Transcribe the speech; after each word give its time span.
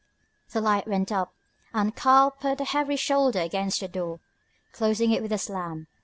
The 0.51 0.61
light 0.61 0.87
went 0.87 1.11
up, 1.11 1.31
and 1.75 1.95
Karl 1.95 2.31
put 2.31 2.59
a 2.59 2.63
heavy 2.63 2.95
shoulder 2.95 3.39
against 3.41 3.81
the 3.81 3.87
door, 3.87 4.19
closing 4.71 5.11
it 5.11 5.21
with 5.21 5.31
a 5.31 5.37
slam. 5.37 5.85